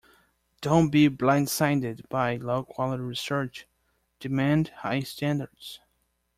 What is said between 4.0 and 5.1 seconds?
demand high